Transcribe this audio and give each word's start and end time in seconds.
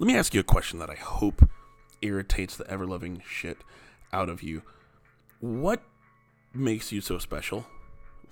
Let 0.00 0.06
me 0.06 0.16
ask 0.16 0.32
you 0.32 0.40
a 0.40 0.44
question 0.44 0.78
that 0.78 0.88
I 0.88 0.94
hope 0.94 1.46
irritates 2.00 2.56
the 2.56 2.66
ever 2.70 2.86
loving 2.86 3.22
shit 3.28 3.58
out 4.14 4.30
of 4.30 4.42
you. 4.42 4.62
What 5.40 5.82
makes 6.54 6.90
you 6.90 7.02
so 7.02 7.18
special? 7.18 7.66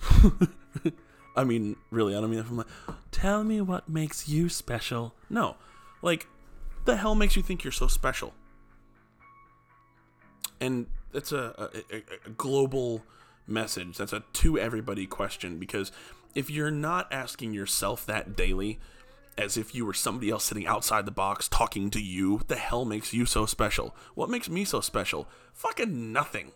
I 1.36 1.44
mean, 1.44 1.76
really, 1.90 2.16
I 2.16 2.22
don't 2.22 2.30
mean 2.30 2.38
that 2.38 2.46
from 2.46 2.56
like, 2.56 2.66
tell 3.10 3.44
me 3.44 3.60
what 3.60 3.86
makes 3.86 4.30
you 4.30 4.48
special. 4.48 5.12
No. 5.28 5.56
Like, 6.00 6.26
the 6.86 6.96
hell 6.96 7.14
makes 7.14 7.36
you 7.36 7.42
think 7.42 7.64
you're 7.64 7.70
so 7.70 7.86
special? 7.86 8.32
And 10.62 10.86
that's 11.12 11.32
a, 11.32 11.70
a, 11.92 11.96
a 12.24 12.30
global 12.30 13.04
message. 13.46 13.98
That's 13.98 14.14
a 14.14 14.22
to 14.32 14.58
everybody 14.58 15.06
question 15.06 15.58
because 15.58 15.92
if 16.34 16.48
you're 16.48 16.70
not 16.70 17.12
asking 17.12 17.52
yourself 17.52 18.06
that 18.06 18.36
daily, 18.36 18.78
as 19.38 19.56
if 19.56 19.74
you 19.74 19.86
were 19.86 19.94
somebody 19.94 20.30
else 20.30 20.44
sitting 20.44 20.66
outside 20.66 21.06
the 21.06 21.12
box 21.12 21.48
talking 21.48 21.90
to 21.90 22.00
you, 22.00 22.34
what 22.34 22.48
the 22.48 22.56
hell 22.56 22.84
makes 22.84 23.14
you 23.14 23.24
so 23.24 23.46
special? 23.46 23.94
What 24.14 24.28
makes 24.28 24.48
me 24.48 24.64
so 24.64 24.80
special? 24.80 25.28
Fucking 25.52 26.12
nothing. 26.12 26.52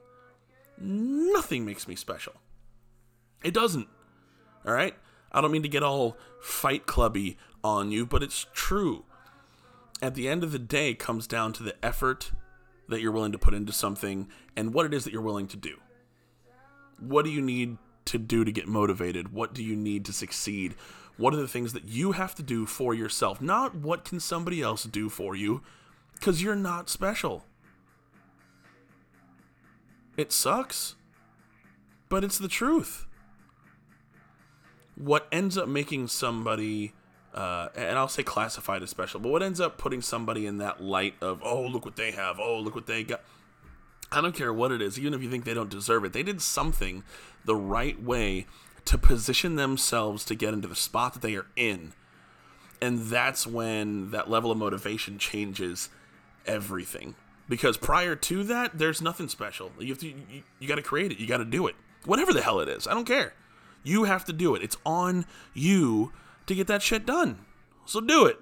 Nothing 0.79 1.65
makes 1.65 1.87
me 1.87 1.95
special. 1.95 2.35
It 3.45 3.55
doesn't. 3.55 3.89
All 4.67 4.75
right? 4.75 4.95
I 5.31 5.41
don't 5.41 5.53
mean 5.53 5.63
to 5.63 5.69
get 5.69 5.85
all 5.85 6.19
fight 6.41 6.87
clubby 6.87 7.39
on 7.63 7.93
you, 7.93 8.05
but 8.05 8.23
it's 8.23 8.47
true. 8.53 9.05
At 10.03 10.17
the 10.17 10.29
end 10.29 10.43
of 10.43 10.51
the 10.51 10.59
day, 10.59 10.95
comes 10.95 11.29
down 11.29 11.53
to 11.55 11.63
the 11.63 11.77
effort 11.85 12.33
that 12.89 13.01
you're 13.01 13.13
willing 13.13 13.33
to 13.33 13.39
put 13.39 13.55
into 13.55 13.73
something 13.73 14.29
and 14.57 14.75
what 14.75 14.87
it 14.87 14.93
is 14.93 15.05
that 15.05 15.13
you're 15.13 15.23
willing 15.23 15.47
to 15.49 15.57
do. 15.57 15.77
What 16.99 17.25
do 17.25 17.31
you 17.31 17.41
need 17.41 17.79
to 18.07 18.19
do 18.19 18.45
to 18.45 18.51
get 18.51 18.67
motivated? 18.67 19.33
What 19.33 19.55
do 19.55 19.63
you 19.63 19.77
need 19.77 20.05
to 20.07 20.13
succeed? 20.13 20.75
What 21.17 21.35
are 21.35 21.39
the 21.39 21.49
things 21.49 21.73
that 21.73 21.85
you 21.85 22.13
have 22.13 22.35
to 22.37 22.43
do 22.43 22.67
for 22.67 22.95
yourself? 22.95 23.41
Not 23.41 23.75
what 23.75 24.05
can 24.05 24.19
somebody 24.19 24.63
else 24.63 24.85
do 24.85 25.09
for 25.09 25.37
you, 25.37 25.63
because 26.15 26.43
you're 26.43 26.55
not 26.55 26.89
special. 26.89 27.45
It 30.17 30.33
sucks, 30.33 30.95
but 32.09 32.25
it's 32.25 32.39
the 32.39 32.49
truth. 32.49 33.07
What 34.95 35.27
ends 35.33 35.57
up 35.57 35.69
making 35.69 36.09
somebody, 36.09 36.93
uh, 37.35 37.69
and 37.75 37.99
I'll 37.99 38.09
say 38.09 38.23
classified 38.23 38.83
as 38.83 38.91
special, 38.91 39.21
but 39.21 39.33
what 39.33 39.43
ends 39.43 39.61
up 39.61 39.79
putting 39.79 40.03
somebody 40.03 40.47
in 40.47 40.59
that 40.59 40.83
light 40.83 41.15
of, 41.21 41.41
oh, 41.43 41.63
look 41.63 41.85
what 41.85 41.97
they 41.97 42.11
have, 42.11 42.39
oh, 42.39 42.59
look 42.59 42.75
what 42.75 42.87
they 42.87 43.05
got. 43.05 43.23
I 44.11 44.21
don't 44.21 44.35
care 44.35 44.53
what 44.53 44.73
it 44.73 44.83
is, 44.83 44.99
even 44.99 45.15
if 45.15 45.23
you 45.23 45.31
think 45.31 45.45
they 45.45 45.55
don't 45.55 45.71
deserve 45.71 46.05
it. 46.05 46.13
They 46.13 46.23
did 46.23 46.43
something 46.43 47.03
the 47.45 47.57
right 47.57 48.01
way 48.03 48.47
to 48.93 48.99
position 48.99 49.57
themselves 49.57 50.23
to 50.23 50.35
get 50.35 50.53
into 50.53 50.69
the 50.69 50.77
spot 50.77 51.15
that 51.15 51.23
they 51.23 51.35
are 51.35 51.47
in. 51.57 51.95
And 52.83 53.07
that's 53.07 53.47
when 53.47 54.11
that 54.11 54.29
level 54.29 54.51
of 54.51 54.59
motivation 54.59 55.17
changes 55.17 55.89
everything 56.47 57.15
because 57.49 57.79
prior 57.79 58.15
to 58.15 58.45
that, 58.45 58.77
there's 58.77 59.01
nothing 59.01 59.29
special. 59.29 59.73
You 59.79 59.89
have 59.89 59.99
to, 60.01 60.09
you, 60.09 60.43
you 60.59 60.69
got 60.69 60.75
to 60.75 60.83
create 60.83 61.11
it. 61.11 61.19
You 61.19 61.27
got 61.27 61.39
to 61.39 61.47
do 61.47 61.67
it. 61.67 61.75
Whatever 62.05 62.35
the 62.35 62.43
hell 62.43 62.61
it 62.61 62.69
is, 62.69 62.87
I 62.87 62.93
don't 62.93 63.07
care. 63.07 63.33
You 63.83 64.05
have 64.05 64.27
to 64.27 64.33
do 64.35 64.55
it. 64.55 64.63
It's 64.63 64.77
on 64.85 65.25
you 65.55 66.13
to 66.45 66.55
get 66.55 66.67
that 66.67 66.83
shit 66.83 67.07
done. 67.07 67.39
So 67.87 67.99
do 67.99 68.27
it. 68.27 68.41